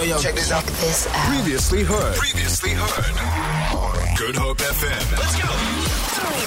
yo, 0.00 0.16
yo. 0.16 0.18
Check 0.18 0.34
this 0.34 0.50
out. 0.50 0.64
This 0.64 1.06
out. 1.06 1.34
Previously 1.34 1.82
heard. 1.82 2.16
Previously 2.16 2.70
heard. 2.70 4.18
Good 4.18 4.36
Hope 4.36 4.58
FM. 4.58 5.18
Let's 5.18 5.42
go. 5.42 5.50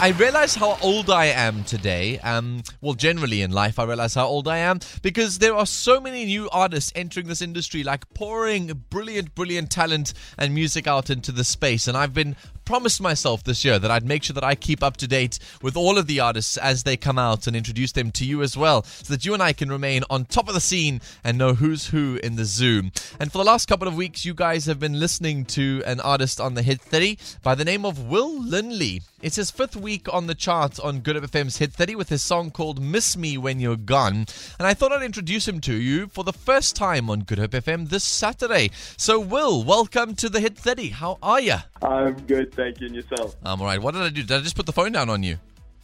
I 0.02 0.10
realize 0.10 0.56
how 0.56 0.78
old 0.82 1.10
I 1.10 1.28
am 1.28 1.64
today. 1.64 2.20
Um, 2.20 2.64
well, 2.82 2.94
generally 2.94 3.42
in 3.42 3.52
life, 3.52 3.80
I 3.80 3.86
realize 3.86 4.16
how 4.16 4.26
old 4.26 4.48
I 4.48 4.58
am 4.58 4.80
because 5.02 5.40
there 5.40 5.56
are 5.56 5.66
so 5.66 6.02
many 6.02 6.26
new 6.26 6.50
artists 6.50 6.92
entering 6.96 7.28
this 7.28 7.42
industry, 7.42 7.84
like 7.84 8.14
pouring 8.14 8.86
brilliant, 8.90 9.34
brilliant 9.34 9.72
talent 9.72 10.14
and 10.38 10.54
music 10.54 10.88
out 10.88 11.10
into 11.10 11.32
the 11.32 11.44
space. 11.44 11.88
And 11.88 11.96
I've 11.96 12.14
been 12.14 12.36
promised 12.66 13.02
myself 13.02 13.44
this 13.44 13.64
year 13.64 13.80
that 13.80 13.92
I'd 13.92 14.06
make 14.06 14.24
sure 14.24 14.34
that 14.34 14.44
I 14.44 14.56
keep 14.56 14.84
up 14.84 14.98
to 14.98 15.08
date 15.08 15.40
with 15.62 15.76
all 15.76 15.98
of 15.98 16.08
the 16.08 16.20
artists 16.20 16.58
as 16.58 16.84
they 16.84 16.98
come 16.98 17.18
out 17.18 17.48
and 17.48 17.56
introduce 17.56 17.92
them 17.92 18.12
to 18.12 18.26
you 18.26 18.42
as 18.42 18.58
well, 18.58 18.84
so 18.84 19.14
that 19.14 19.26
you 19.26 19.34
and 19.34 19.44
I 19.44 19.54
can 19.54 19.70
remain 19.70 20.04
on 20.10 20.26
top 20.26 20.48
of 20.48 20.54
the 20.54 20.62
scene 20.62 21.02
and 21.24 21.38
know 21.38 21.54
who's 21.54 21.88
who 21.88 22.20
in 22.24 22.36
the 22.36 22.46
zoo. 22.46 22.92
And 23.20 23.32
for 23.32 23.38
the 23.38 23.44
last 23.44 23.68
couple 23.68 23.88
of 23.88 23.96
weeks, 23.96 24.26
you 24.26 24.34
guys 24.34 24.66
have 24.66 24.80
been 24.80 25.00
listening 25.00 25.46
to 25.46 25.84
an 25.86 26.00
artist 26.00 26.40
on 26.40 26.54
the 26.54 26.64
Hit 26.64 26.82
30 26.82 27.18
by 27.42 27.56
the 27.56 27.66
name 27.66 27.86
of 27.86 28.08
Will 28.08 28.42
Linley. 28.42 29.02
It's 29.22 29.38
his 29.38 29.52
fifth 29.52 29.78
week 29.78 30.14
on 30.14 30.28
the 30.28 30.36
charts 30.36 30.80
on 30.80 31.00
Good 31.00 31.16
Hope 31.16 31.32
FM's 31.32 31.58
Hit 31.58 31.72
30 31.72 31.96
with 31.96 32.10
his 32.10 32.22
song 32.22 32.52
called 32.52 32.82
Miss 32.82 33.16
Me 33.16 33.38
When 33.38 33.60
You're 33.60 33.78
Gone. 33.78 34.26
And 34.60 34.68
I 34.68 34.74
thought 34.74 34.92
I'd 34.92 35.02
introduce 35.02 35.48
him 35.48 35.62
to 35.62 35.74
you 35.74 36.08
for 36.08 36.26
the 36.26 36.34
first 36.34 36.76
time 36.76 37.10
on 37.10 37.22
Good 37.22 37.40
Hope 37.40 37.52
FM 37.52 37.88
this 37.88 38.04
Saturday. 38.04 38.72
So, 38.98 39.20
Will, 39.20 39.64
welcome 39.64 40.16
to 40.16 40.28
the 40.28 40.42
Hit 40.42 40.58
30. 40.58 40.90
How 40.90 41.20
are 41.24 41.40
you? 41.40 41.56
I'm 41.84 42.14
good, 42.22 42.54
thank 42.54 42.80
you, 42.80 42.88
and 42.88 42.96
yourself. 42.96 43.36
I'm 43.44 43.60
all 43.60 43.68
right. 43.68 43.82
What 43.82 43.94
did 43.94 44.04
I 44.04 44.10
do? 44.10 44.24
Did 44.24 44.32
I 44.32 44.42
just 44.42 44.56
put 44.56 44.66
the 44.66 44.74
phone 44.74 44.94
down 44.94 45.10
on 45.10 45.22
you? 45.24 45.38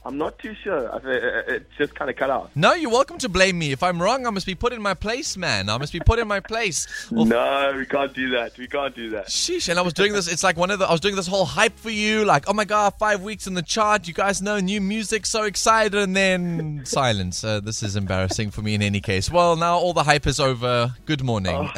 I'm 0.06 0.18
not 0.18 0.40
too 0.40 0.56
sure. 0.64 0.90
I 0.94 0.98
it 0.98 1.50
it 1.50 1.68
just 1.78 1.94
kind 1.94 2.10
of 2.10 2.16
cut 2.16 2.30
out. 2.30 2.52
No, 2.56 2.74
you're 2.74 2.90
welcome 2.90 3.18
to 3.18 3.28
blame 3.28 3.60
me. 3.60 3.74
If 3.74 3.84
I'm 3.84 4.02
wrong, 4.02 4.26
I 4.26 4.30
must 4.30 4.46
be 4.46 4.56
put 4.56 4.72
in 4.72 4.82
my 4.82 4.94
place, 4.94 5.36
man. 5.36 5.68
I 5.68 5.78
must 5.78 5.92
be 5.92 6.00
put 6.00 6.20
in 6.20 6.28
my 6.28 6.40
place. 6.40 6.88
No, 7.12 7.74
we 7.76 7.86
can't 7.86 8.14
do 8.14 8.30
that. 8.30 8.58
We 8.58 8.66
can't 8.68 8.96
do 8.96 9.10
that. 9.12 9.28
Sheesh, 9.28 9.68
and 9.68 9.78
I 9.78 9.82
was 9.82 9.94
doing 9.94 10.14
this. 10.14 10.28
It's 10.32 10.44
like 10.44 10.58
one 10.58 10.72
of 10.72 10.80
the. 10.80 10.88
I 10.88 10.92
was 10.92 11.02
doing 11.02 11.16
this 11.16 11.28
whole 11.28 11.46
hype 11.46 11.78
for 11.78 11.90
you, 11.90 12.24
like, 12.24 12.46
oh 12.48 12.54
my 12.54 12.66
god, 12.66 12.94
five 12.98 13.22
weeks 13.22 13.46
in 13.46 13.54
the 13.56 13.62
chart. 13.62 14.08
You 14.08 14.14
guys 14.14 14.42
know 14.42 14.60
new 14.60 14.80
music, 14.80 15.26
so 15.26 15.44
excited, 15.44 15.96
and 15.96 16.16
then 16.16 16.82
silence. 16.86 17.44
Uh, 17.44 17.60
this 17.60 17.84
is 17.84 17.96
embarrassing 17.96 18.52
for 18.52 18.62
me 18.62 18.74
in 18.74 18.82
any 18.82 19.02
case. 19.02 19.30
Well, 19.30 19.58
now 19.58 19.78
all 19.78 19.94
the 19.94 20.04
hype 20.04 20.28
is 20.28 20.40
over. 20.40 20.96
Good 21.06 21.24
morning. 21.24 21.70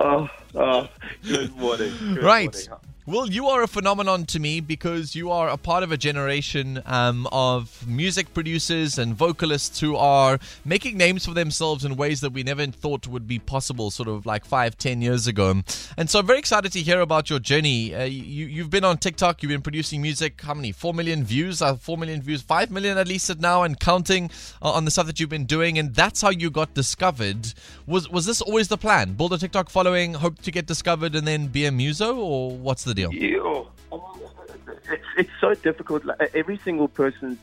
Oh, 0.00 0.28
oh, 0.54 0.88
good 1.22 1.56
morning. 1.56 1.92
Good 2.14 2.22
right. 2.22 2.68
morning. 2.68 2.77
Well, 3.08 3.26
you 3.26 3.48
are 3.48 3.62
a 3.62 3.66
phenomenon 3.66 4.26
to 4.26 4.38
me 4.38 4.60
because 4.60 5.14
you 5.14 5.30
are 5.30 5.48
a 5.48 5.56
part 5.56 5.82
of 5.82 5.90
a 5.90 5.96
generation 5.96 6.82
um, 6.84 7.26
of 7.32 7.88
music 7.88 8.34
producers 8.34 8.98
and 8.98 9.14
vocalists 9.14 9.80
who 9.80 9.96
are 9.96 10.38
making 10.62 10.98
names 10.98 11.24
for 11.24 11.32
themselves 11.32 11.86
in 11.86 11.96
ways 11.96 12.20
that 12.20 12.34
we 12.34 12.42
never 12.42 12.66
thought 12.66 13.06
would 13.06 13.26
be 13.26 13.38
possible, 13.38 13.90
sort 13.90 14.10
of 14.10 14.26
like 14.26 14.44
five, 14.44 14.76
ten 14.76 15.00
years 15.00 15.26
ago. 15.26 15.62
And 15.96 16.10
so 16.10 16.18
I'm 16.18 16.26
very 16.26 16.38
excited 16.38 16.70
to 16.72 16.80
hear 16.80 17.00
about 17.00 17.30
your 17.30 17.38
journey. 17.38 17.94
Uh, 17.94 18.04
you, 18.04 18.44
you've 18.44 18.68
been 18.68 18.84
on 18.84 18.98
TikTok, 18.98 19.42
you've 19.42 19.48
been 19.48 19.62
producing 19.62 20.02
music. 20.02 20.42
How 20.42 20.52
many? 20.52 20.70
Four 20.70 20.92
million 20.92 21.24
views? 21.24 21.62
Uh, 21.62 21.76
four 21.76 21.96
million 21.96 22.20
views? 22.20 22.42
Five 22.42 22.70
million 22.70 22.98
at 22.98 23.08
least 23.08 23.30
at 23.30 23.40
now, 23.40 23.62
and 23.62 23.80
counting 23.80 24.30
uh, 24.60 24.72
on 24.72 24.84
the 24.84 24.90
stuff 24.90 25.06
that 25.06 25.18
you've 25.18 25.30
been 25.30 25.46
doing. 25.46 25.78
And 25.78 25.94
that's 25.94 26.20
how 26.20 26.28
you 26.28 26.50
got 26.50 26.74
discovered. 26.74 27.54
Was 27.86 28.06
was 28.10 28.26
this 28.26 28.42
always 28.42 28.68
the 28.68 28.76
plan? 28.76 29.14
Build 29.14 29.32
a 29.32 29.38
TikTok 29.38 29.70
following, 29.70 30.12
hope 30.12 30.42
to 30.42 30.50
get 30.50 30.66
discovered, 30.66 31.14
and 31.14 31.26
then 31.26 31.46
be 31.46 31.64
a 31.64 31.72
muso, 31.72 32.14
or 32.14 32.50
what's 32.50 32.84
the 32.84 32.97
deal? 33.06 33.70
It's, 34.90 35.04
it's 35.16 35.30
so 35.40 35.54
difficult. 35.54 36.04
Like, 36.04 36.30
every 36.34 36.58
single 36.58 36.88
person's 36.88 37.38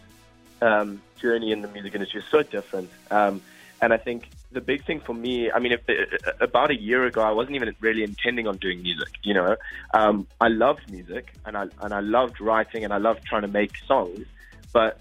um, 0.61 1.01
journey 1.17 1.51
in 1.51 1.61
the 1.61 1.67
music 1.69 1.95
industry 1.95 2.21
is 2.21 2.27
so 2.29 2.43
different. 2.43 2.89
Um, 3.11 3.41
and 3.81 3.93
I 3.93 3.97
think 3.97 4.29
the 4.51 4.61
big 4.61 4.85
thing 4.85 4.99
for 4.99 5.13
me, 5.13 5.51
I 5.51 5.59
mean, 5.59 5.73
if, 5.73 5.81
uh, 5.89 6.31
about 6.39 6.71
a 6.71 6.79
year 6.79 7.05
ago, 7.05 7.21
I 7.21 7.31
wasn't 7.31 7.55
even 7.55 7.75
really 7.81 8.03
intending 8.03 8.47
on 8.47 8.57
doing 8.57 8.81
music. 8.81 9.09
You 9.23 9.33
know, 9.33 9.55
um, 9.93 10.27
I 10.39 10.47
loved 10.47 10.89
music 10.91 11.33
and 11.45 11.57
I 11.57 11.67
and 11.81 11.93
I 11.93 11.99
loved 11.99 12.39
writing 12.39 12.83
and 12.83 12.93
I 12.93 12.97
loved 12.97 13.25
trying 13.25 13.41
to 13.41 13.47
make 13.47 13.73
songs, 13.85 14.25
but 14.71 14.99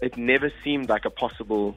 it 0.00 0.16
never 0.16 0.50
seemed 0.64 0.88
like 0.88 1.04
a 1.04 1.10
possible 1.10 1.76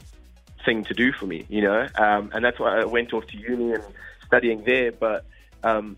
thing 0.66 0.84
to 0.86 0.94
do 0.94 1.12
for 1.12 1.28
me. 1.28 1.46
You 1.50 1.62
know, 1.62 1.88
um, 1.96 2.32
and 2.34 2.44
that's 2.46 2.60
why 2.60 2.80
I 2.80 2.86
went 2.86 3.14
off 3.14 3.28
to 3.28 3.38
uni 3.38 3.74
and 3.74 3.84
studying 4.26 4.64
there. 4.64 4.92
But 4.94 5.26
um, 5.64 5.98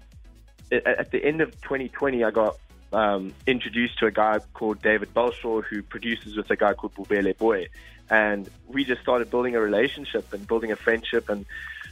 at 0.71 1.11
the 1.11 1.23
end 1.23 1.41
of 1.41 1.51
2020, 1.61 2.23
I 2.23 2.31
got 2.31 2.57
um, 2.91 3.33
introduced 3.47 3.99
to 3.99 4.05
a 4.05 4.11
guy 4.11 4.39
called 4.53 4.81
David 4.81 5.13
Belshaw 5.13 5.63
who 5.63 5.81
produces 5.81 6.35
with 6.35 6.49
a 6.51 6.55
guy 6.55 6.73
called 6.73 6.93
Bubele 6.95 7.37
Boy. 7.37 7.67
And 8.09 8.49
we 8.67 8.83
just 8.83 9.01
started 9.01 9.29
building 9.29 9.55
a 9.55 9.59
relationship 9.59 10.31
and 10.33 10.47
building 10.47 10.71
a 10.71 10.75
friendship 10.75 11.29
and 11.29 11.45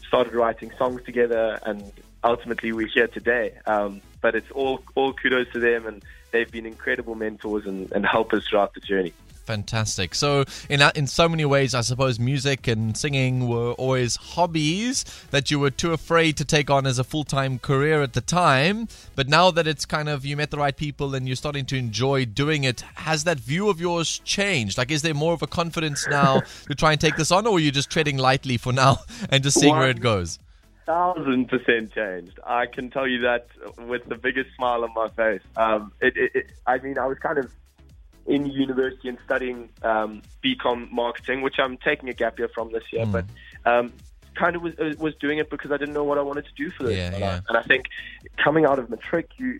started 0.07 0.33
writing 0.33 0.71
songs 0.77 1.03
together. 1.03 1.59
And 1.63 1.91
ultimately, 2.23 2.71
we're 2.71 2.87
here 2.87 3.07
today. 3.07 3.53
Um, 3.65 4.01
but 4.21 4.35
it's 4.35 4.51
all, 4.51 4.81
all 4.95 5.13
kudos 5.13 5.51
to 5.53 5.59
them, 5.59 5.87
and 5.87 6.03
they've 6.31 6.51
been 6.51 6.65
incredible 6.65 7.15
mentors 7.15 7.65
and, 7.65 7.91
and 7.91 8.05
helpers 8.05 8.47
throughout 8.47 8.73
the 8.73 8.81
journey. 8.81 9.13
Fantastic. 9.51 10.15
So, 10.15 10.45
in 10.69 10.81
in 10.95 11.07
so 11.07 11.27
many 11.27 11.43
ways, 11.43 11.75
I 11.75 11.81
suppose 11.81 12.17
music 12.17 12.69
and 12.69 12.95
singing 12.95 13.49
were 13.49 13.73
always 13.73 14.15
hobbies 14.15 15.03
that 15.31 15.51
you 15.51 15.59
were 15.59 15.69
too 15.69 15.91
afraid 15.91 16.37
to 16.37 16.45
take 16.45 16.69
on 16.69 16.87
as 16.87 16.97
a 16.97 17.03
full 17.03 17.25
time 17.25 17.59
career 17.59 18.01
at 18.01 18.13
the 18.13 18.21
time. 18.21 18.87
But 19.13 19.27
now 19.27 19.51
that 19.51 19.67
it's 19.67 19.85
kind 19.85 20.07
of 20.07 20.23
you 20.23 20.37
met 20.37 20.51
the 20.51 20.57
right 20.57 20.77
people 20.77 21.13
and 21.15 21.27
you're 21.27 21.35
starting 21.35 21.65
to 21.65 21.75
enjoy 21.75 22.23
doing 22.23 22.63
it, 22.63 22.79
has 22.95 23.25
that 23.25 23.41
view 23.41 23.67
of 23.67 23.81
yours 23.81 24.19
changed? 24.19 24.77
Like, 24.77 24.89
is 24.89 25.01
there 25.01 25.13
more 25.13 25.33
of 25.33 25.41
a 25.41 25.47
confidence 25.47 26.07
now 26.07 26.39
to 26.69 26.73
try 26.73 26.93
and 26.93 27.01
take 27.01 27.17
this 27.17 27.29
on, 27.29 27.45
or 27.45 27.57
are 27.57 27.59
you 27.59 27.71
just 27.71 27.89
treading 27.89 28.15
lightly 28.15 28.55
for 28.55 28.71
now 28.71 28.99
and 29.29 29.43
just 29.43 29.59
seeing 29.59 29.75
where 29.75 29.89
it 29.89 29.99
goes? 29.99 30.39
thousand 30.85 31.47
percent 31.47 31.93
changed. 31.93 32.39
I 32.45 32.65
can 32.65 32.89
tell 32.89 33.07
you 33.07 33.21
that 33.21 33.47
with 33.87 34.05
the 34.07 34.15
biggest 34.15 34.55
smile 34.55 34.83
on 34.83 34.93
my 34.93 35.09
face. 35.09 35.41
Um, 35.55 35.91
it, 36.01 36.17
it, 36.17 36.31
it, 36.35 36.45
I 36.65 36.79
mean, 36.79 36.97
I 36.97 37.05
was 37.05 37.17
kind 37.19 37.37
of 37.37 37.51
in 38.27 38.45
university 38.45 39.09
and 39.09 39.17
studying 39.25 39.69
um, 39.83 40.21
BCom 40.43 40.91
marketing, 40.91 41.41
which 41.41 41.55
I'm 41.59 41.77
taking 41.77 42.09
a 42.09 42.13
gap 42.13 42.37
year 42.39 42.49
from 42.53 42.71
this 42.71 42.83
year, 42.91 43.05
Mm. 43.05 43.11
but 43.11 43.25
um, 43.65 43.93
kind 44.35 44.55
of 44.55 44.61
was 44.61 44.73
uh, 44.79 44.93
was 44.97 45.13
doing 45.15 45.39
it 45.39 45.49
because 45.49 45.71
I 45.71 45.77
didn't 45.77 45.93
know 45.93 46.03
what 46.03 46.17
I 46.17 46.21
wanted 46.21 46.45
to 46.45 46.53
do 46.55 46.71
for 46.71 46.83
this. 46.83 46.97
Yeah, 46.97 47.07
and, 47.11 47.19
yeah. 47.19 47.29
I, 47.31 47.41
and 47.49 47.57
I 47.57 47.63
think 47.63 47.85
coming 48.43 48.65
out 48.65 48.79
of 48.79 48.89
matric, 48.89 49.29
you, 49.37 49.59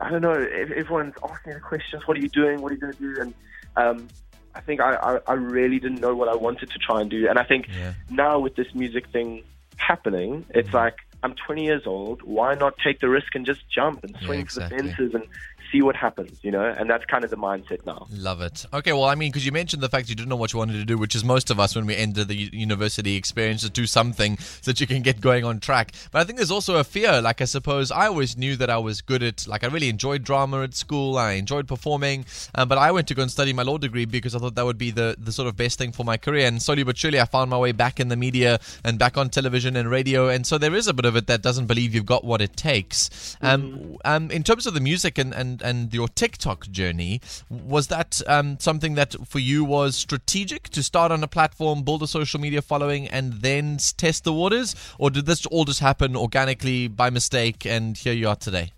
I 0.00 0.10
don't 0.10 0.22
know, 0.22 0.34
everyone's 0.34 1.14
asking 1.22 1.54
the 1.54 1.60
questions. 1.60 2.06
What 2.06 2.16
are 2.16 2.20
you 2.20 2.28
doing? 2.28 2.60
What 2.60 2.72
are 2.72 2.74
you 2.74 2.80
going 2.80 2.94
to 2.94 2.98
do? 2.98 3.20
And 3.20 3.34
um, 3.76 4.08
I 4.54 4.60
think 4.60 4.80
I, 4.80 4.94
I, 4.96 5.18
I 5.28 5.34
really 5.34 5.78
didn't 5.78 6.00
know 6.00 6.14
what 6.16 6.28
I 6.28 6.34
wanted 6.34 6.70
to 6.70 6.78
try 6.78 7.00
and 7.00 7.10
do. 7.10 7.28
And 7.28 7.38
I 7.38 7.44
think 7.44 7.68
Yeah. 7.68 7.92
now 8.10 8.38
with 8.40 8.56
this 8.56 8.74
music 8.74 9.08
thing 9.12 9.44
happening, 9.76 10.44
it's 10.50 10.72
like 10.74 10.96
I'm 11.22 11.34
20 11.46 11.64
years 11.64 11.82
old. 11.86 12.22
Why 12.22 12.54
not 12.54 12.74
take 12.82 12.98
the 13.00 13.08
risk 13.08 13.34
and 13.34 13.44
just 13.46 13.60
jump 13.70 14.02
and 14.04 14.16
Yeah, 14.20 14.26
swing 14.26 14.40
exactly. 14.40 14.76
for 14.78 14.82
the 14.82 14.88
fences 14.88 15.14
and 15.14 15.24
see 15.70 15.82
what 15.82 15.96
happens? 15.96 16.38
You 16.42 16.50
know, 16.50 16.64
and 16.64 16.88
that's 16.88 17.04
kind 17.04 17.24
of 17.24 17.30
the 17.30 17.36
mindset 17.36 17.84
now. 17.86 18.06
Love 18.10 18.40
it. 18.40 18.66
Okay, 18.72 18.92
well, 18.92 19.04
I 19.04 19.14
mean, 19.14 19.30
because 19.30 19.46
you 19.46 19.52
mentioned 19.52 19.82
the 19.82 19.88
fact 19.88 20.08
you 20.08 20.14
didn't 20.14 20.28
know 20.28 20.36
what 20.36 20.52
you 20.52 20.58
wanted 20.58 20.74
to 20.74 20.84
do, 20.84 20.98
which 20.98 21.14
is 21.14 21.24
most 21.24 21.50
of 21.50 21.60
us 21.60 21.74
when 21.74 21.86
we 21.86 21.96
enter 21.96 22.24
the 22.24 22.34
university 22.34 23.16
experience 23.16 23.62
to 23.62 23.70
do 23.70 23.86
something 23.86 24.36
so 24.38 24.58
that 24.70 24.80
you 24.80 24.86
can 24.86 25.02
get 25.02 25.20
going 25.20 25.44
on 25.44 25.60
track. 25.60 25.92
But 26.10 26.20
I 26.20 26.24
think 26.24 26.38
there's 26.38 26.50
also 26.50 26.76
a 26.76 26.84
fear. 26.84 27.20
Like, 27.20 27.40
I 27.40 27.44
suppose 27.44 27.90
I 27.90 28.06
always 28.06 28.36
knew 28.36 28.56
that 28.56 28.70
I 28.70 28.78
was 28.78 29.00
good 29.00 29.22
at, 29.22 29.46
like, 29.46 29.64
I 29.64 29.68
really 29.68 29.88
enjoyed 29.88 30.24
drama 30.24 30.62
at 30.62 30.74
school. 30.74 31.18
I 31.18 31.32
enjoyed 31.32 31.68
performing. 31.68 32.24
Um, 32.54 32.68
but 32.68 32.78
I 32.78 32.90
went 32.90 33.08
to 33.08 33.14
go 33.14 33.22
and 33.22 33.30
study 33.30 33.52
my 33.52 33.62
law 33.62 33.78
degree 33.78 34.04
because 34.04 34.34
I 34.34 34.38
thought 34.38 34.54
that 34.54 34.64
would 34.64 34.78
be 34.78 34.90
the, 34.90 35.16
the 35.18 35.32
sort 35.32 35.48
of 35.48 35.56
best 35.56 35.78
thing 35.78 35.92
for 35.92 36.04
my 36.04 36.16
career. 36.16 36.46
And 36.46 36.60
slowly 36.62 36.82
but 36.82 36.98
surely, 36.98 37.20
I 37.20 37.24
found 37.24 37.50
my 37.50 37.58
way 37.58 37.72
back 37.72 38.00
in 38.00 38.08
the 38.08 38.16
media 38.16 38.58
and 38.84 38.98
back 38.98 39.16
on 39.16 39.30
television 39.30 39.76
and 39.76 39.90
radio. 39.90 40.28
And 40.28 40.46
so 40.46 40.58
there 40.58 40.74
is 40.74 40.86
a 40.86 40.94
bit 40.94 41.04
of 41.04 41.16
it 41.16 41.26
that 41.26 41.42
doesn't 41.42 41.66
believe 41.66 41.94
you've 41.94 42.06
got 42.06 42.24
what 42.24 42.40
it 42.40 42.56
takes. 42.56 43.36
Um, 43.40 43.96
um, 44.04 44.30
in 44.30 44.42
terms 44.42 44.66
of 44.66 44.74
the 44.74 44.80
music 44.80 45.18
and, 45.18 45.32
and, 45.34 45.59
and 45.62 45.92
your 45.92 46.08
TikTok 46.08 46.68
journey, 46.68 47.20
was 47.48 47.88
that 47.88 48.20
um, 48.26 48.58
something 48.58 48.94
that 48.94 49.14
for 49.26 49.38
you 49.38 49.64
was 49.64 49.96
strategic 49.96 50.68
to 50.70 50.82
start 50.82 51.12
on 51.12 51.22
a 51.22 51.28
platform, 51.28 51.82
build 51.82 52.02
a 52.02 52.06
social 52.06 52.40
media 52.40 52.62
following, 52.62 53.08
and 53.08 53.34
then 53.34 53.78
test 53.96 54.24
the 54.24 54.32
waters? 54.32 54.74
Or 54.98 55.10
did 55.10 55.26
this 55.26 55.46
all 55.46 55.64
just 55.64 55.80
happen 55.80 56.16
organically 56.16 56.88
by 56.88 57.10
mistake 57.10 57.66
and 57.66 57.96
here 57.96 58.12
you 58.12 58.28
are 58.28 58.36
today? 58.36 58.72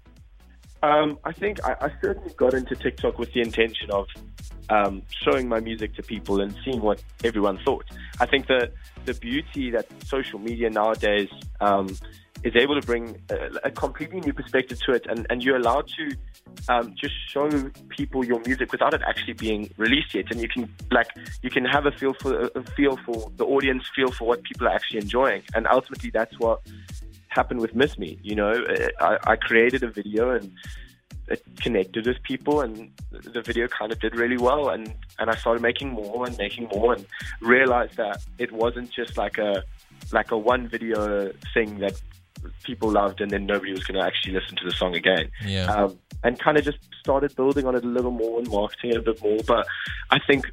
Um, 0.83 1.19
I 1.25 1.33
think 1.33 1.65
I, 1.65 1.77
I 1.81 1.93
certainly 2.01 2.35
got 2.37 2.55
into 2.55 2.75
TikTok 2.75 3.19
with 3.19 3.33
the 3.33 3.41
intention 3.41 3.91
of 3.93 4.09
um, 4.69 5.03
showing 5.23 5.49
my 5.49 5.61
music 5.61 5.95
to 5.97 6.03
people 6.03 6.41
and 6.41 6.55
seeing 6.65 6.81
what 6.81 7.03
everyone 7.23 7.59
thought. 7.59 7.85
I 8.21 8.27
think 8.27 8.49
that 8.49 8.73
the 9.05 9.15
beauty 9.15 9.71
that 9.71 9.87
social 10.05 10.39
media 10.39 10.71
nowadays 10.71 11.29
um, 11.61 11.97
is 12.45 12.55
able 12.57 12.81
to 12.81 12.87
bring 12.87 13.21
a, 13.31 13.37
a 13.65 13.71
completely 13.71 14.21
new 14.21 14.33
perspective 14.33 14.79
to 14.85 14.93
it, 14.93 15.07
and, 15.09 15.27
and 15.31 15.43
you're 15.43 15.57
allowed 15.57 15.89
to 15.89 16.17
um, 16.69 16.95
just 17.01 17.15
show 17.29 17.49
people 17.89 18.25
your 18.25 18.41
music 18.47 18.73
without 18.73 18.95
it 18.95 19.01
actually 19.07 19.35
being 19.35 19.71
released 19.77 20.15
yet, 20.15 20.27
and 20.31 20.41
you 20.41 20.49
can 20.49 20.69
like 20.91 21.09
you 21.43 21.51
can 21.51 21.65
have 21.65 21.87
a 21.87 21.93
feel 21.93 22.15
for 22.15 22.51
a 22.55 22.63
feel 22.77 22.97
for 23.05 23.31
the 23.37 23.45
audience, 23.45 23.85
feel 23.95 24.11
for 24.11 24.27
what 24.27 24.43
people 24.43 24.67
are 24.67 24.75
actually 24.75 25.01
enjoying, 25.01 25.43
and 25.55 25.67
ultimately 25.67 26.11
that's 26.11 26.39
what 26.39 26.61
happened 27.29 27.61
with 27.61 27.75
Miss 27.75 27.99
Me. 27.99 28.19
You 28.23 28.35
know, 28.35 28.53
I, 29.01 29.19
I 29.25 29.37
created 29.37 29.83
a 29.83 29.91
video 29.91 30.31
and 30.31 30.53
it 31.29 31.43
connected 31.61 32.07
with 32.07 32.23
people, 32.25 32.61
and 32.61 32.91
the 33.11 33.41
video 33.41 33.69
kind 33.69 33.93
of 33.93 34.01
did 34.01 34.15
really 34.17 34.37
well. 34.37 34.69
And 34.69 34.93
and 35.19 35.31
I 35.31 35.37
started 35.37 35.63
making 35.63 35.91
more 35.91 36.27
and 36.27 36.37
making 36.37 36.69
more, 36.75 36.95
and 36.95 37.07
realized 37.41 37.97
that 37.97 38.23
it 38.39 38.53
wasn't 38.53 38.91
just 38.91 39.17
like 39.17 39.39
a 39.39 39.63
like 40.13 40.31
a 40.33 40.37
one 40.37 40.69
video 40.69 41.33
thing 41.55 41.79
that 41.79 42.01
people 42.63 42.91
loved, 42.91 43.21
and 43.21 43.31
then 43.31 43.47
nobody 43.47 43.73
was 43.73 43.85
going 43.85 43.99
to 44.01 44.07
actually 44.07 44.35
listen 44.35 44.57
to 44.57 44.65
the 44.65 44.73
song 44.73 44.95
again. 44.95 45.31
Yeah. 45.45 45.67
Um, 45.67 45.99
and 46.25 46.39
kind 46.39 46.57
of 46.57 46.65
just 46.65 46.79
started 47.01 47.35
building 47.35 47.67
on 47.67 47.75
it 47.75 47.85
a 47.85 47.89
little 47.89 48.11
more 48.11 48.39
and 48.39 48.49
marketing 48.49 48.91
it 48.91 48.97
a 48.97 49.03
bit 49.03 49.23
more. 49.23 49.39
But 49.47 49.67
I 50.11 50.19
think 50.27 50.45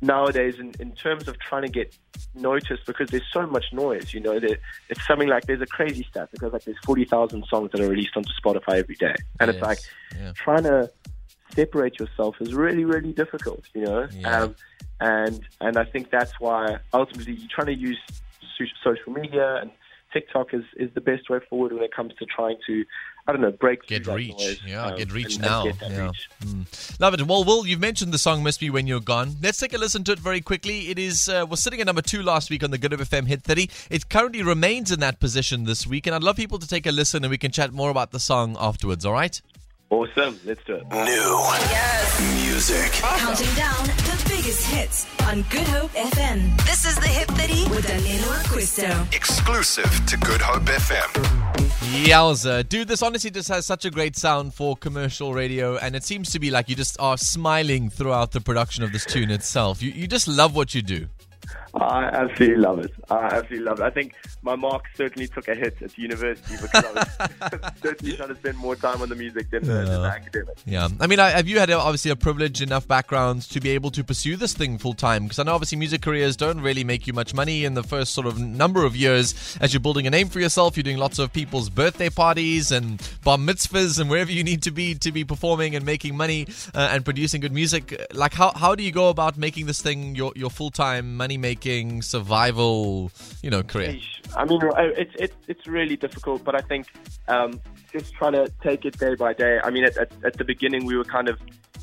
nowadays, 0.00 0.58
in, 0.58 0.72
in 0.80 0.92
terms 0.92 1.28
of 1.28 1.38
trying 1.38 1.62
to 1.62 1.68
get 1.68 1.96
noticed, 2.34 2.84
because 2.86 3.10
there's 3.10 3.26
so 3.32 3.46
much 3.46 3.66
noise, 3.72 4.12
you 4.12 4.20
know, 4.20 4.38
that 4.40 4.58
it's 4.88 5.06
something 5.06 5.28
like 5.28 5.44
there's 5.46 5.60
a 5.60 5.66
crazy 5.66 6.06
stat 6.10 6.28
because 6.32 6.52
like 6.52 6.64
there's 6.64 6.78
40,000 6.84 7.44
songs 7.48 7.70
that 7.72 7.80
are 7.80 7.88
released 7.88 8.16
onto 8.16 8.30
Spotify 8.44 8.78
every 8.78 8.96
day. 8.96 9.14
And 9.40 9.50
it's 9.50 9.60
like 9.60 9.78
Yeah. 10.16 10.32
trying 10.34 10.64
to 10.64 10.90
separate 11.54 11.98
yourself 11.98 12.36
is 12.40 12.52
really, 12.54 12.84
really 12.84 13.12
difficult, 13.12 13.64
you 13.74 13.82
know? 13.82 14.08
Yeah. 14.12 14.42
Um, 14.42 14.56
and, 15.00 15.40
and 15.60 15.76
I 15.76 15.84
think 15.84 16.10
that's 16.10 16.32
why 16.40 16.78
ultimately 16.92 17.34
you're 17.34 17.48
trying 17.50 17.66
to 17.68 17.74
use 17.74 17.98
social 18.84 19.12
media 19.12 19.56
and 19.56 19.70
TikTok 20.12 20.52
is, 20.54 20.64
is 20.76 20.90
the 20.94 21.00
best 21.00 21.28
way 21.30 21.38
forward 21.48 21.72
when 21.72 21.82
it 21.82 21.92
comes 21.94 22.12
to 22.18 22.26
trying 22.26 22.56
to, 22.66 22.84
I 23.26 23.32
don't 23.32 23.40
know, 23.40 23.50
break 23.52 23.86
through 23.86 23.98
Get 24.00 24.06
reach. 24.14 24.32
noise, 24.38 24.60
Yeah, 24.66 24.84
um, 24.86 24.98
get 24.98 25.12
reach 25.12 25.36
and- 25.36 25.44
and 25.44 25.50
now. 25.52 25.64
get 25.64 25.76
Yeah. 25.90 26.06
reach. 26.06 26.28
Mm. 26.44 27.00
Love 27.00 27.14
it. 27.14 27.22
Well, 27.26 27.44
Will, 27.44 27.66
you've 27.66 27.80
mentioned 27.80 28.12
the 28.12 28.18
song 28.18 28.42
Miss 28.42 28.60
Me 28.60 28.70
When 28.70 28.86
You're 28.86 29.00
Gone. 29.00 29.36
Let's 29.42 29.58
take 29.58 29.72
a 29.74 29.78
listen 29.78 30.04
to 30.04 30.12
it 30.12 30.18
very 30.18 30.40
quickly. 30.40 30.88
It 30.90 30.98
is 30.98 31.28
uh, 31.28 31.46
was 31.48 31.62
sitting 31.62 31.80
at 31.80 31.86
number 31.86 32.02
two 32.02 32.22
last 32.22 32.50
week 32.50 32.62
on 32.64 32.70
the 32.70 32.78
Good 32.78 32.92
Hope 32.92 33.00
FM 33.00 33.26
Hit 33.26 33.42
30. 33.42 33.70
It 33.90 34.08
currently 34.08 34.42
remains 34.42 34.90
in 34.92 35.00
that 35.00 35.20
position 35.20 35.64
this 35.64 35.86
week, 35.86 36.06
and 36.06 36.14
I'd 36.14 36.22
love 36.22 36.36
people 36.36 36.58
to 36.58 36.66
take 36.68 36.86
a 36.86 36.92
listen 36.92 37.24
and 37.24 37.30
we 37.30 37.38
can 37.38 37.50
chat 37.52 37.72
more 37.72 37.90
about 37.90 38.10
the 38.10 38.20
song 38.20 38.56
afterwards, 38.58 39.04
all 39.06 39.12
right? 39.12 39.40
Awesome. 39.92 40.40
Let's 40.46 40.64
do 40.64 40.76
it. 40.76 40.88
New 40.90 40.96
yes. 41.04 42.46
music. 42.46 42.92
Counting 42.92 43.54
down 43.54 43.84
the 43.84 44.24
biggest 44.26 44.64
hits 44.64 45.06
on 45.24 45.42
Good 45.50 45.68
Hope 45.68 45.90
FM. 45.90 46.56
This 46.64 46.86
is 46.86 46.94
the 46.94 47.08
Hit 47.08 47.28
30 47.28 47.68
with 47.68 47.86
Danilo 47.86 48.32
Acquisto. 48.36 49.14
Exclusive 49.14 50.06
to 50.06 50.16
Good 50.16 50.40
Hope 50.40 50.62
FM. 50.62 51.12
Yowza. 52.06 52.66
Dude, 52.66 52.88
this 52.88 53.02
honestly 53.02 53.30
just 53.30 53.50
has 53.50 53.66
such 53.66 53.84
a 53.84 53.90
great 53.90 54.16
sound 54.16 54.54
for 54.54 54.76
commercial 54.76 55.34
radio, 55.34 55.76
and 55.76 55.94
it 55.94 56.04
seems 56.04 56.30
to 56.30 56.38
be 56.38 56.50
like 56.50 56.70
you 56.70 56.74
just 56.74 56.98
are 56.98 57.18
smiling 57.18 57.90
throughout 57.90 58.32
the 58.32 58.40
production 58.40 58.82
of 58.82 58.92
this 58.92 59.04
tune 59.04 59.30
itself. 59.30 59.82
You, 59.82 59.90
you 59.90 60.06
just 60.06 60.26
love 60.26 60.56
what 60.56 60.74
you 60.74 60.80
do. 60.80 61.08
I 61.74 62.04
absolutely 62.04 62.58
love 62.58 62.80
it. 62.80 62.92
I 63.10 63.24
absolutely 63.24 63.60
love 63.60 63.80
it. 63.80 63.84
I 63.84 63.90
think 63.90 64.14
my 64.42 64.56
mark 64.56 64.84
certainly 64.94 65.26
took 65.26 65.48
a 65.48 65.54
hit 65.54 65.80
at 65.80 65.96
university 65.96 66.56
because 66.60 66.84
I 66.84 66.92
was 66.92 67.72
certainly 67.82 68.16
trying 68.16 68.28
to 68.28 68.36
spend 68.36 68.58
more 68.58 68.76
time 68.76 69.00
on 69.00 69.08
the 69.08 69.14
music 69.14 69.50
than 69.50 69.64
the, 69.64 69.72
than 69.72 70.02
the 70.02 70.08
academic. 70.08 70.58
Yeah, 70.66 70.88
I 71.00 71.06
mean, 71.06 71.18
I, 71.18 71.30
have 71.30 71.48
you 71.48 71.58
had 71.58 71.70
a, 71.70 71.78
obviously 71.78 72.10
a 72.10 72.16
privileged 72.16 72.60
enough 72.60 72.86
background 72.86 73.42
to 73.50 73.60
be 73.60 73.70
able 73.70 73.90
to 73.92 74.04
pursue 74.04 74.36
this 74.36 74.52
thing 74.52 74.76
full 74.76 74.92
time? 74.92 75.24
Because 75.24 75.38
I 75.38 75.44
know 75.44 75.54
obviously 75.54 75.78
music 75.78 76.02
careers 76.02 76.36
don't 76.36 76.60
really 76.60 76.84
make 76.84 77.06
you 77.06 77.14
much 77.14 77.32
money 77.32 77.64
in 77.64 77.72
the 77.72 77.82
first 77.82 78.12
sort 78.12 78.26
of 78.26 78.38
number 78.38 78.84
of 78.84 78.94
years 78.94 79.56
as 79.62 79.72
you're 79.72 79.80
building 79.80 80.06
a 80.06 80.10
name 80.10 80.28
for 80.28 80.40
yourself. 80.40 80.76
You're 80.76 80.84
doing 80.84 80.98
lots 80.98 81.18
of 81.18 81.32
people's 81.32 81.70
birthday 81.70 82.10
parties 82.10 82.70
and 82.70 83.00
bar 83.24 83.38
mitzvahs 83.38 83.98
and 83.98 84.10
wherever 84.10 84.30
you 84.30 84.44
need 84.44 84.62
to 84.64 84.70
be 84.70 84.94
to 84.96 85.10
be 85.10 85.24
performing 85.24 85.74
and 85.74 85.86
making 85.86 86.18
money 86.18 86.48
uh, 86.74 86.90
and 86.92 87.02
producing 87.02 87.40
good 87.40 87.52
music. 87.52 87.98
Like, 88.12 88.34
how, 88.34 88.52
how 88.54 88.74
do 88.74 88.82
you 88.82 88.92
go 88.92 89.08
about 89.08 89.38
making 89.38 89.64
this 89.64 89.80
thing 89.80 90.14
your 90.14 90.32
your 90.36 90.50
full 90.50 90.70
time 90.70 91.16
money 91.16 91.38
making 91.38 91.61
survival, 92.02 93.10
you 93.42 93.50
know, 93.50 93.62
career? 93.62 93.96
I 94.36 94.44
mean, 94.44 94.60
it's 94.96 95.14
it's 95.18 95.36
it's 95.48 95.66
really 95.66 95.96
difficult, 95.96 96.44
but 96.44 96.54
I 96.54 96.60
think 96.60 96.86
um, 97.28 97.60
just 97.92 98.14
trying 98.14 98.32
to 98.32 98.50
take 98.62 98.84
it 98.84 98.98
day 98.98 99.14
by 99.14 99.32
day. 99.32 99.60
I 99.62 99.70
mean, 99.70 99.84
at, 99.84 99.96
at, 99.96 100.12
at 100.24 100.36
the 100.38 100.44
beginning, 100.44 100.84
we 100.86 100.96
were 100.96 101.04
kind 101.04 101.28
of 101.28 101.38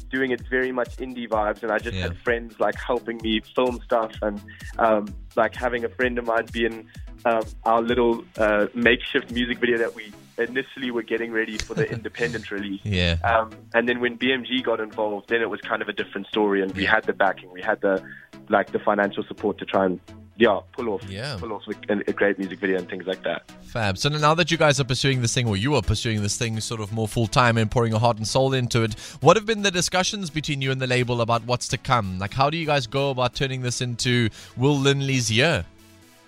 doing 0.09 0.31
it 0.31 0.41
very 0.49 0.71
much 0.71 0.97
indie 0.97 1.27
vibes, 1.27 1.61
and 1.63 1.71
I 1.71 1.77
just 1.77 1.95
Yeah. 1.95 2.03
had 2.03 2.17
friends 2.17 2.59
like 2.59 2.75
helping 2.75 3.17
me 3.21 3.41
film 3.55 3.79
stuff, 3.85 4.11
and 4.21 4.41
um, 4.79 5.07
like 5.35 5.55
having 5.55 5.85
a 5.85 5.89
friend 5.89 6.17
of 6.17 6.25
mine 6.25 6.47
be 6.51 6.65
in 6.65 6.87
um, 7.25 7.43
our 7.63 7.81
little 7.81 8.23
uh, 8.37 8.67
makeshift 8.73 9.31
music 9.31 9.59
video 9.59 9.77
that 9.77 9.93
we 9.95 10.11
initially 10.37 10.89
were 10.89 11.03
getting 11.03 11.31
ready 11.31 11.57
for 11.57 11.73
the 11.73 11.87
independent 11.97 12.49
release. 12.49 12.79
Yeah. 12.83 13.17
Um, 13.23 13.51
and 13.73 13.87
then 13.87 13.99
when 13.99 14.17
BMG 14.17 14.63
got 14.63 14.79
involved, 14.79 15.29
then 15.29 15.41
it 15.41 15.49
was 15.49 15.59
kind 15.61 15.81
of 15.81 15.89
a 15.89 15.93
different 15.93 16.27
story, 16.27 16.61
and 16.63 16.71
we 16.73 16.85
had 16.85 17.03
the 17.03 17.13
backing, 17.13 17.51
we 17.51 17.61
had 17.61 17.81
the 17.81 18.01
like 18.49 18.71
the 18.71 18.79
financial 18.79 19.23
support 19.23 19.57
to 19.59 19.65
try 19.65 19.85
and 19.85 19.99
yeah 20.37 20.59
pull 20.71 20.89
off 20.89 21.03
Yeah. 21.09 21.37
pull 21.39 21.51
off 21.53 21.63
a, 21.67 21.93
a 22.07 22.13
great 22.13 22.39
music 22.39 22.59
video 22.59 22.77
and 22.77 22.87
things 22.89 23.05
like 23.05 23.23
that. 23.23 23.49
Fab. 23.63 23.97
So 23.97 24.09
now 24.09 24.33
that 24.35 24.49
you 24.51 24.57
guys 24.57 24.79
are 24.79 24.83
pursuing 24.85 25.21
this 25.21 25.33
thing, 25.33 25.47
or 25.47 25.57
you 25.57 25.75
are 25.75 25.81
pursuing 25.81 26.21
this 26.21 26.37
thing 26.37 26.59
sort 26.61 26.81
of 26.81 26.91
more 26.91 27.07
full 27.07 27.27
time 27.27 27.57
and 27.57 27.69
pouring 27.69 27.91
your 27.91 27.99
heart 27.99 28.17
and 28.17 28.27
soul 28.27 28.53
into 28.53 28.83
it, 28.83 28.93
what 29.21 29.35
have 29.37 29.45
been 29.45 29.61
the 29.61 29.71
discussions 29.71 30.29
between 30.29 30.61
you 30.61 30.71
and 30.71 30.81
the 30.81 30.87
label 30.87 31.21
about 31.21 31.43
what's 31.45 31.67
to 31.69 31.77
come? 31.77 32.17
Like, 32.19 32.33
how 32.33 32.49
do 32.49 32.57
you 32.57 32.65
guys 32.65 32.87
go 32.87 33.09
about 33.11 33.35
turning 33.35 33.61
this 33.61 33.81
into 33.81 34.29
Will 34.57 34.77
Linley's 34.77 35.29
year? 35.31 35.65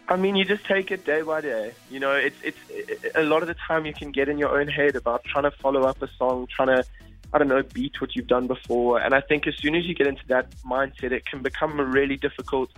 I 0.10 0.18
mean, 0.18 0.36
you 0.36 0.44
just 0.44 0.66
take 0.66 0.92
it 0.92 1.06
day 1.06 1.22
by 1.22 1.40
day. 1.40 1.72
You 1.90 2.02
know, 2.02 2.14
it's 2.14 2.36
it's 2.44 3.16
a 3.16 3.24
lot 3.24 3.42
of 3.44 3.48
the 3.48 3.56
time 3.56 3.86
you 3.86 3.94
can 3.94 4.12
get 4.12 4.28
in 4.28 4.38
your 4.38 4.60
own 4.60 4.68
head 4.68 4.98
about 4.98 5.24
trying 5.24 5.44
to 5.46 5.52
follow 5.52 5.84
up 5.84 6.02
a 6.02 6.10
song, 6.18 6.48
trying 6.54 6.68
to 6.68 6.84
I 7.34 7.38
don't 7.38 7.48
know 7.48 7.64
beat 7.74 8.00
what 8.02 8.16
you've 8.16 8.28
done 8.28 8.48
before. 8.48 9.00
And 9.00 9.14
I 9.14 9.22
think 9.22 9.48
as 9.48 9.56
soon 9.58 9.76
as 9.76 9.86
you 9.86 9.96
get 9.96 10.08
into 10.08 10.26
that 10.28 10.52
mindset, 10.62 11.12
it 11.12 11.26
can 11.26 11.42
become 11.42 11.80
a 11.80 11.86
really 11.86 12.18
difficult. 12.18 12.70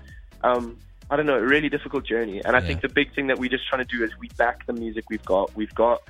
Um, 0.43 0.77
I 1.09 1.15
don't 1.15 1.25
know, 1.25 1.37
a 1.37 1.45
really 1.45 1.69
difficult 1.69 2.05
journey. 2.05 2.41
And 2.43 2.55
I 2.55 2.59
Yeah. 2.59 2.67
think 2.67 2.81
the 2.81 2.89
big 2.89 3.13
thing 3.13 3.27
that 3.27 3.37
we're 3.37 3.49
just 3.49 3.67
trying 3.67 3.85
to 3.85 3.97
do 3.97 4.03
is 4.03 4.11
we 4.19 4.29
back 4.37 4.65
the 4.65 4.73
music 4.73 5.05
we've 5.09 5.25
got. 5.25 5.55
We've 5.55 5.73
got 5.73 6.01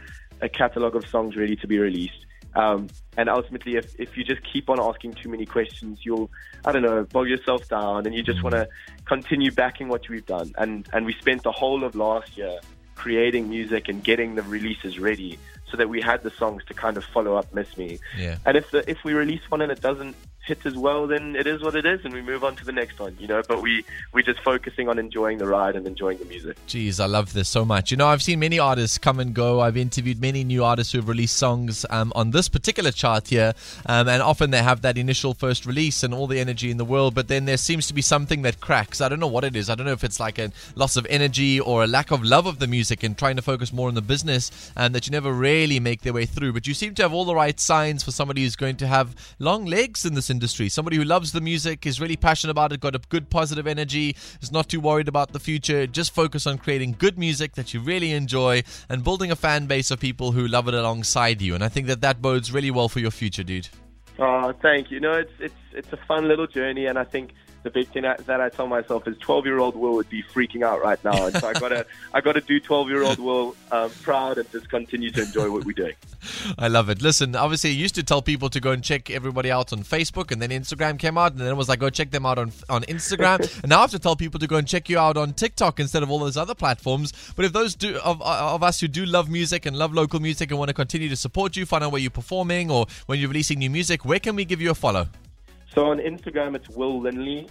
a 0.41 0.49
catalog 0.49 0.95
of 0.95 1.05
songs 1.07 1.35
ready 1.35 1.55
to 1.57 1.67
be 1.67 1.79
released. 1.79 2.25
Um, 2.55 2.87
and 3.17 3.29
ultimately, 3.29 3.77
if, 3.77 3.99
if 3.99 4.15
you 4.15 4.23
just 4.23 4.41
keep 4.51 4.69
on 4.69 4.79
asking 4.79 5.13
too 5.13 5.29
many 5.29 5.45
questions, 5.45 5.99
you'll, 6.03 6.29
I 6.65 6.71
don't 6.71 6.83
know, 6.83 7.03
bog 7.03 7.27
yourself 7.27 7.67
down 7.67 8.05
and 8.05 8.13
you 8.13 8.21
just 8.21 8.43
want 8.43 8.53
to 8.53 8.67
continue 9.05 9.51
backing 9.51 9.87
what 9.87 10.07
we've 10.07 10.25
done. 10.25 10.53
And, 10.57 10.87
and 10.93 11.05
we 11.05 11.13
spent 11.13 11.43
the 11.43 11.51
whole 11.51 11.83
of 11.83 11.95
last 11.95 12.37
year 12.37 12.59
creating 12.95 13.49
music 13.49 13.89
and 13.89 14.03
getting 14.03 14.35
the 14.35 14.43
releases 14.43 14.99
ready 14.99 15.39
so 15.69 15.77
that 15.77 15.89
we 15.89 16.01
had 16.01 16.23
the 16.23 16.29
songs 16.31 16.63
to 16.65 16.73
kind 16.73 16.97
of 16.97 17.03
follow 17.05 17.35
up 17.35 17.53
Miss 17.53 17.77
Me. 17.77 17.99
Yeah. 18.17 18.37
And 18.45 18.57
if 18.57 18.69
the, 18.71 18.89
if 18.89 19.03
we 19.03 19.13
release 19.13 19.41
one 19.49 19.61
and 19.61 19.71
it 19.71 19.81
doesn't 19.81 20.15
hit 20.45 20.65
as 20.65 20.75
well, 20.75 21.07
then 21.07 21.35
it 21.35 21.47
is 21.47 21.61
what 21.61 21.75
it 21.75 21.85
is, 21.85 22.03
and 22.03 22.13
we 22.13 22.21
move 22.21 22.43
on 22.43 22.55
to 22.57 22.65
the 22.65 22.71
next 22.71 22.99
one, 22.99 23.15
you 23.19 23.27
know. 23.27 23.41
But 23.47 23.61
we 23.61 23.85
we're 24.11 24.23
just 24.23 24.41
focusing 24.41 24.89
on 24.89 24.99
enjoying 24.99 25.37
the 25.37 25.47
ride 25.47 25.75
and 25.75 25.87
enjoying 25.87 26.17
the 26.17 26.25
music. 26.25 26.57
Jeez, 26.67 26.99
I 26.99 27.05
love 27.05 27.33
this 27.33 27.47
so 27.47 27.63
much. 27.63 27.91
You 27.91 27.97
know, 27.97 28.07
I've 28.07 28.21
seen 28.21 28.39
many 28.39 28.59
artists 28.59 28.97
come 28.97 29.19
and 29.19 29.33
go. 29.33 29.61
I've 29.61 29.77
interviewed 29.77 30.19
many 30.19 30.43
new 30.43 30.63
artists 30.63 30.91
who 30.91 30.99
have 30.99 31.07
released 31.07 31.37
songs 31.37 31.85
um, 31.89 32.11
on 32.15 32.31
this 32.31 32.49
particular 32.49 32.91
chart 32.91 33.29
here, 33.29 33.53
um, 33.85 34.07
and 34.07 34.21
often 34.21 34.51
they 34.51 34.61
have 34.61 34.81
that 34.81 34.97
initial 34.97 35.33
first 35.33 35.65
release 35.65 36.03
and 36.03 36.13
all 36.13 36.27
the 36.27 36.39
energy 36.39 36.69
in 36.69 36.77
the 36.77 36.85
world, 36.85 37.15
but 37.15 37.29
then 37.29 37.45
there 37.45 37.57
seems 37.57 37.87
to 37.87 37.93
be 37.93 38.01
something 38.01 38.41
that 38.41 38.59
cracks. 38.59 38.99
I 38.99 39.09
don't 39.09 39.19
know 39.19 39.27
what 39.27 39.43
it 39.43 39.55
is. 39.55 39.69
I 39.69 39.75
don't 39.75 39.85
know 39.85 39.93
if 39.93 40.03
it's 40.03 40.19
like 40.19 40.39
a 40.39 40.51
loss 40.75 40.97
of 40.97 41.07
energy 41.09 41.59
or 41.59 41.83
a 41.83 41.87
lack 41.87 42.11
of 42.11 42.23
love 42.23 42.45
of 42.45 42.59
the 42.59 42.67
music 42.67 43.03
and 43.03 43.17
trying 43.17 43.37
to 43.37 43.41
focus 43.41 43.71
more 43.71 43.87
on 43.87 43.95
the 43.95 44.01
business, 44.01 44.71
and 44.75 44.93
that 44.93 45.07
you 45.07 45.11
never 45.11 45.31
really 45.31 45.79
make 45.79 46.01
their 46.01 46.13
way 46.13 46.25
through. 46.25 46.51
But 46.51 46.67
you 46.67 46.73
seem 46.73 46.95
to 46.95 47.01
have 47.01 47.13
all 47.13 47.25
the 47.25 47.35
right 47.35 47.59
signs 47.59 48.03
for 48.03 48.11
somebody 48.11 48.43
who's 48.43 48.57
going 48.57 48.75
to 48.77 48.87
have 48.87 49.35
long 49.39 49.65
legs 49.65 50.05
in 50.05 50.13
this 50.13 50.29
industry. 50.33 50.67
Somebody 50.67 50.97
who 50.97 51.05
loves 51.05 51.31
the 51.31 51.41
music, 51.41 51.85
is 51.85 52.01
really 52.01 52.17
passionate 52.17 52.51
about 52.51 52.73
it, 52.73 52.81
got 52.81 52.95
a 52.95 53.01
good 53.13 53.29
positive 53.29 53.67
energy, 53.67 54.07
is 54.41 54.51
not 54.51 54.67
too 54.67 54.81
worried 54.81 55.07
about 55.07 55.31
the 55.31 55.39
future. 55.39 55.87
Just 55.87 56.13
focus 56.13 56.45
on 56.45 56.57
creating 56.57 56.95
good 56.97 57.17
music 57.17 57.53
that 57.53 57.73
you 57.73 57.79
really 57.79 58.11
enjoy 58.11 58.63
and 58.89 59.03
building 59.03 59.31
a 59.31 59.35
fan 59.35 59.67
base 59.67 59.91
of 59.91 59.99
people 59.99 60.33
who 60.33 60.47
love 60.47 60.67
it 60.67 60.73
alongside 60.73 61.41
you. 61.41 61.55
And 61.55 61.63
I 61.63 61.69
think 61.69 61.87
that 61.87 62.01
that 62.01 62.21
bodes 62.21 62.51
really 62.51 62.71
well 62.71 62.89
for 62.89 62.99
your 62.99 63.11
future, 63.11 63.43
dude. 63.43 63.69
Oh, 64.19 64.53
thank 64.61 64.91
you. 64.91 64.99
No, 64.99 65.13
it's 65.13 65.31
it's 65.39 65.63
it's 65.73 65.91
a 65.91 65.99
fun 66.07 66.27
little 66.27 66.47
journey, 66.47 66.85
and 66.85 66.99
I 66.99 67.03
think 67.03 67.33
the 67.63 67.69
big 67.69 67.87
thing 67.89 68.03
that, 68.03 68.29
I 68.29 68.49
tell 68.49 68.67
myself 68.67 69.07
is 69.07 69.17
12 69.19 69.45
year 69.45 69.59
old 69.59 69.75
Will 69.75 69.93
would 69.93 70.09
be 70.09 70.21
freaking 70.21 70.63
out 70.63 70.81
right 70.81 71.01
now, 71.03 71.27
and 71.27 71.35
so 71.37 71.47
I 71.47 71.53
gotta 71.53 71.85
I 72.13 72.19
gotta 72.19 72.41
do 72.41 72.59
12 72.59 72.89
year 72.89 73.03
old 73.03 73.19
Will 73.19 73.55
um, 73.71 73.89
proud 74.01 74.37
and 74.37 74.49
just 74.51 74.69
continue 74.69 75.11
to 75.11 75.21
enjoy 75.21 75.49
what 75.49 75.63
we're 75.63 75.73
doing. 75.73 75.93
I 76.57 76.67
love 76.67 76.89
it. 76.89 77.01
Listen, 77.01 77.35
obviously, 77.35 77.69
I 77.69 77.73
used 77.73 77.95
to 77.95 78.03
tell 78.03 78.21
people 78.21 78.49
to 78.49 78.59
go 78.59 78.71
and 78.71 78.83
check 78.83 79.09
everybody 79.09 79.49
out 79.49 79.71
on 79.71 79.79
Facebook, 79.79 80.31
and 80.31 80.41
then 80.41 80.49
Instagram 80.49 80.99
came 80.99 81.17
out, 81.17 81.31
and 81.31 81.41
then 81.41 81.47
it 81.47 81.55
was 81.55 81.69
like, 81.69 81.79
go 81.79 81.89
check 81.89 82.11
them 82.11 82.25
out 82.25 82.37
on 82.37 82.51
on 82.69 82.83
Instagram. 82.83 83.39
and 83.63 83.69
now 83.69 83.79
I 83.79 83.81
have 83.81 83.91
to 83.91 83.99
tell 83.99 84.15
people 84.15 84.39
to 84.39 84.47
go 84.47 84.57
and 84.57 84.67
check 84.67 84.89
you 84.89 84.99
out 84.99 85.15
on 85.15 85.33
TikTok 85.33 85.79
instead 85.79 86.03
of 86.03 86.11
all 86.11 86.19
those 86.19 86.37
other 86.37 86.55
platforms. 86.55 87.13
But 87.35 87.45
if 87.45 87.53
those 87.53 87.75
do 87.75 87.97
of, 87.99 88.21
of 88.21 88.61
us 88.61 88.81
who 88.81 88.87
do 88.89 89.05
love 89.05 89.29
music 89.29 89.65
and 89.65 89.77
love 89.77 89.93
local 89.93 90.19
music 90.19 90.51
and 90.51 90.59
want 90.59 90.69
to 90.69 90.73
continue 90.73 91.07
to 91.09 91.15
support 91.15 91.55
you, 91.55 91.65
find 91.65 91.83
out 91.83 91.91
where 91.93 92.01
you're 92.01 92.11
performing 92.11 92.69
or 92.69 92.87
when 93.05 93.19
you're 93.19 93.29
releasing 93.29 93.59
new 93.59 93.69
music, 93.69 94.03
where 94.03 94.19
can 94.19 94.35
we 94.35 94.43
give 94.43 94.61
you 94.61 94.71
a 94.71 94.75
follow? 94.75 95.07
So 95.73 95.89
on 95.89 95.97
Instagram, 95.99 96.55
it's 96.55 96.69
Will 96.69 96.99
Linley, 96.99 97.47